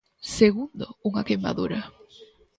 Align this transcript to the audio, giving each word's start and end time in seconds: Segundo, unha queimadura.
Segundo, 0.39 0.85
unha 1.09 1.25
queimadura. 1.27 1.79